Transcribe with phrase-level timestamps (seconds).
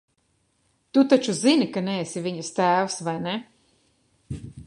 [0.97, 3.37] Tu taču zini, ka neesi viņas tēvs, vai ne?